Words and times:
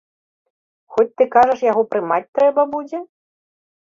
Хоць 0.95 1.11
ты 1.21 1.27
кажаш, 1.37 1.59
яго 1.71 1.83
прымаць 1.93 2.31
трэба 2.41 2.61
будзе? 2.77 2.99